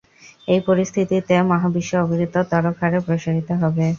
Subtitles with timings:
[0.47, 3.85] এই পরিস্থিতিতে মহাবিশ্ব অবিরত ত্বরক হারে প্রসারিত হবে।